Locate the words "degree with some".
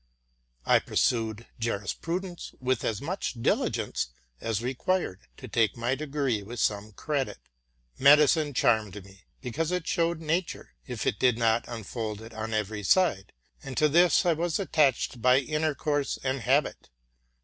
5.93-6.91